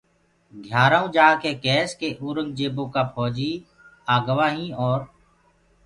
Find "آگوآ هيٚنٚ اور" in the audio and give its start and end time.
4.13-4.99